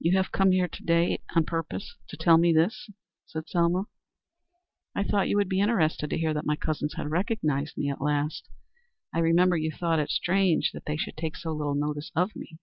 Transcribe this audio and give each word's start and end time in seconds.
"You 0.00 0.16
have 0.16 0.32
come 0.32 0.50
here 0.50 0.66
to 0.66 0.82
day 0.82 1.20
on 1.36 1.44
purpose 1.44 1.94
to 2.08 2.16
tell 2.16 2.38
me 2.38 2.52
this?" 2.52 2.90
said 3.24 3.48
Selma. 3.48 3.84
"I 4.96 5.04
thought 5.04 5.28
you 5.28 5.36
would 5.36 5.48
be 5.48 5.60
interested 5.60 6.10
to 6.10 6.18
hear 6.18 6.34
that 6.34 6.44
my 6.44 6.56
cousins 6.56 6.94
had 6.94 7.08
recognized 7.12 7.76
me 7.78 7.88
at 7.88 8.00
last. 8.02 8.48
I 9.14 9.20
remember, 9.20 9.56
you 9.56 9.70
thought 9.70 10.00
it 10.00 10.10
strange 10.10 10.72
that 10.72 10.86
they 10.86 10.96
should 10.96 11.16
take 11.16 11.36
so 11.36 11.52
little 11.52 11.76
notice 11.76 12.10
of 12.16 12.34
me." 12.34 12.58